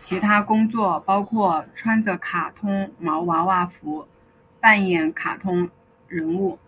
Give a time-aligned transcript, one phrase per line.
[0.00, 4.08] 其他工作包括穿着卡通毛娃娃服
[4.58, 5.68] 扮演卡通
[6.06, 6.58] 人物。